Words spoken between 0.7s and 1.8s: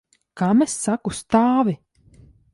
saku? Stāvi!